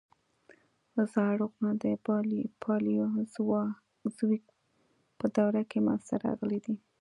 زاړه 1.11 1.45
غرونه 1.53 1.71
په 2.05 2.13
پالیوزویک 2.63 4.45
په 5.19 5.25
دوره 5.37 5.61
کې 5.69 5.79
منځته 5.85 6.15
راغلي 6.25 6.59
دي. 6.65 6.75